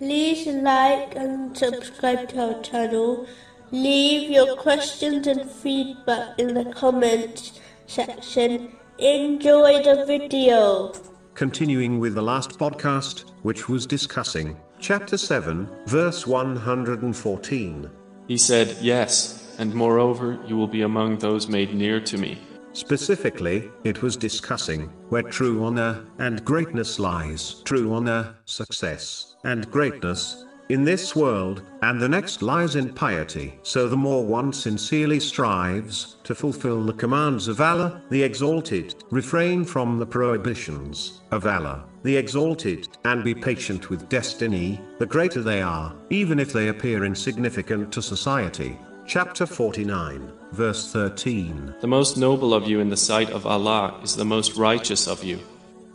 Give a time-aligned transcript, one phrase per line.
[0.00, 3.26] like and subscribe to our channel.
[3.70, 8.76] Leave your questions and feedback in the comments section.
[8.98, 10.92] Enjoy the video.
[11.34, 17.90] Continuing with the last podcast, which was discussing chapter 7, verse 114.
[18.28, 22.38] He said, Yes, and moreover, you will be among those made near to me.
[22.74, 27.62] Specifically, it was discussing where true honor and greatness lies.
[27.64, 33.58] True honor, success, and greatness in this world, and the next lies in piety.
[33.62, 39.64] So the more one sincerely strives to fulfill the commands of Allah, the Exalted, refrain
[39.64, 45.62] from the prohibitions of Allah, the Exalted, and be patient with destiny, the greater they
[45.62, 48.78] are, even if they appear insignificant to society.
[49.06, 51.74] Chapter 49, verse 13.
[51.82, 55.22] The most noble of you in the sight of Allah is the most righteous of
[55.22, 55.38] you.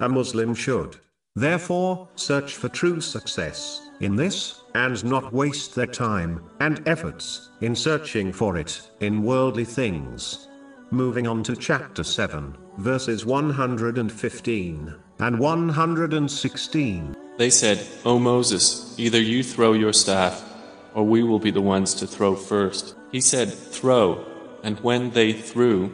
[0.00, 0.96] A Muslim should,
[1.36, 7.76] therefore, search for true success in this, and not waste their time and efforts in
[7.76, 10.48] searching for it in worldly things.
[10.90, 17.16] Moving on to chapter 7, verses 115 and 116.
[17.36, 20.53] They said, O Moses, either you throw your staff,
[20.94, 22.94] or we will be the ones to throw first.
[23.12, 24.24] He said, Throw.
[24.62, 25.92] And when they threw,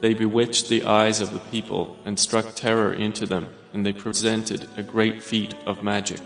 [0.00, 4.68] they bewitched the eyes of the people and struck terror into them, and they presented
[4.76, 6.20] a great feat of magic.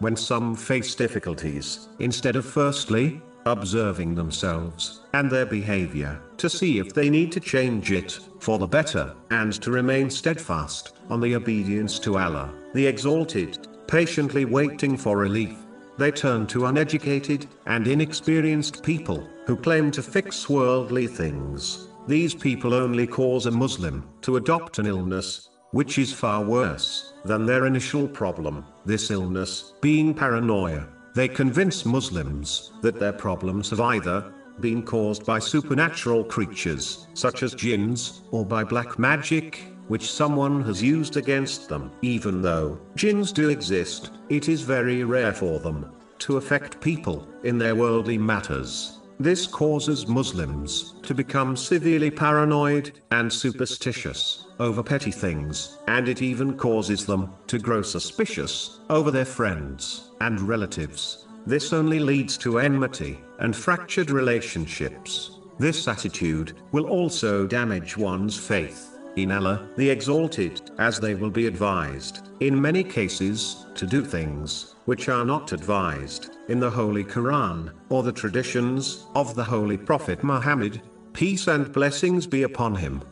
[0.00, 6.92] When some face difficulties, instead of firstly observing themselves and their behavior to see if
[6.94, 11.98] they need to change it for the better and to remain steadfast on the obedience
[12.00, 15.56] to Allah, the Exalted, patiently waiting for relief,
[16.02, 21.88] they turn to uneducated and inexperienced people who claim to fix worldly things.
[22.08, 27.46] These people only cause a Muslim to adopt an illness which is far worse than
[27.46, 30.88] their initial problem, this illness being paranoia.
[31.14, 37.54] They convince Muslims that their problems have either been caused by supernatural creatures, such as
[37.54, 41.92] jinns, or by black magic, which someone has used against them.
[42.00, 47.58] Even though jinns do exist, it is very rare for them to affect people in
[47.58, 49.00] their worldly matters.
[49.20, 56.56] This causes Muslims to become severely paranoid and superstitious over petty things, and it even
[56.56, 61.26] causes them to grow suspicious over their friends and relatives.
[61.44, 65.32] This only leads to enmity and fractured relationships.
[65.58, 71.46] This attitude will also damage one's faith in Allah, the Exalted, as they will be
[71.46, 77.72] advised, in many cases, to do things which are not advised in the Holy Quran
[77.88, 80.80] or the traditions of the Holy Prophet Muhammad,
[81.12, 83.02] peace and blessings be upon him.